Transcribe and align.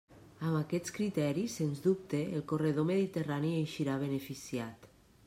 Amb 0.45 0.55
aquests 0.59 0.93
criteris, 0.95 1.57
sens 1.59 1.83
dubte, 1.83 2.23
el 2.39 2.45
corredor 2.53 2.87
mediterrani 2.93 3.53
eixirà 3.59 3.99
beneficiat. 4.09 4.91